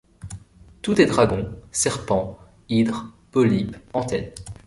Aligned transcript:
Tout 0.81 0.99
est 0.99 1.05
dragon, 1.05 1.47
serpent, 1.71 2.39
hydre, 2.69 3.13
polype, 3.29 3.77
antenne 3.93 4.31